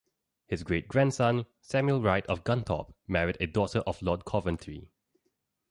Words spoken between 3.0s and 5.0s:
married a daughter of Lord Coventry.